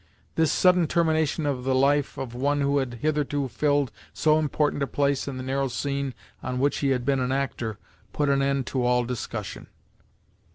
This 0.33 0.51
sudden 0.51 0.87
termination 0.87 1.45
of 1.45 1.63
the 1.63 1.75
life 1.75 2.17
of 2.17 2.33
one 2.33 2.61
who 2.61 2.79
had 2.79 2.95
hitherto 2.95 3.47
filled 3.47 3.91
so 4.13 4.39
important 4.39 4.81
a 4.81 4.87
place 4.87 5.27
in 5.27 5.37
the 5.37 5.43
narrow 5.43 5.67
scene 5.67 6.15
on 6.41 6.57
which 6.57 6.79
he 6.79 6.87
had 6.89 7.05
been 7.05 7.19
an 7.19 7.31
actor, 7.31 7.77
put 8.11 8.27
an 8.27 8.41
end 8.41 8.65
to 8.65 8.83
all 8.83 9.05
discussion. 9.05 9.67